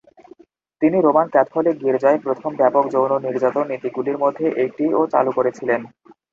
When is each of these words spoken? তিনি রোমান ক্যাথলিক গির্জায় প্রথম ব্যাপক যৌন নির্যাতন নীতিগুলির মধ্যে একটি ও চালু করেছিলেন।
তিনি 0.81 0.97
রোমান 0.99 1.27
ক্যাথলিক 1.33 1.75
গির্জায় 1.83 2.19
প্রথম 2.25 2.51
ব্যাপক 2.55 2.83
যৌন 2.93 3.11
নির্যাতন 3.25 3.65
নীতিগুলির 3.71 4.21
মধ্যে 4.23 4.45
একটি 4.63 4.85
ও 4.93 5.01
চালু 5.13 5.31
করেছিলেন। 5.37 5.81